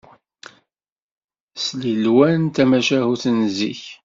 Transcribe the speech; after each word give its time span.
Slilwan 1.65 2.41
d 2.47 2.51
tamacahut 2.55 3.23
n 3.35 3.39
zik 3.57 3.83